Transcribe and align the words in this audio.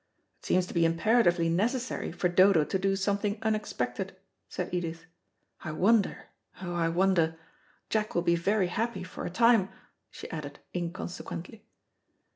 "It 0.39 0.47
seems 0.47 0.65
to 0.65 0.73
be 0.73 0.83
imperatively 0.83 1.47
necessary 1.47 2.11
for 2.11 2.27
Dodo 2.27 2.63
to 2.63 2.79
do 2.79 2.95
something 2.95 3.37
unexpected," 3.43 4.15
said 4.49 4.73
Edith. 4.73 5.05
"I 5.63 5.73
wonder, 5.73 6.25
oh, 6.59 6.73
I 6.73 6.89
wonder 6.89 7.37
Jack 7.87 8.15
will 8.15 8.23
be 8.23 8.35
very 8.35 8.69
happy 8.69 9.03
for 9.03 9.27
a 9.27 9.29
time," 9.29 9.69
she 10.09 10.27
added 10.31 10.57
inconsequently. 10.73 11.67